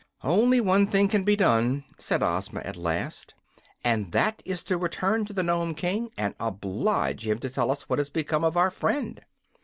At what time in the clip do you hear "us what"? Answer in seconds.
7.69-7.99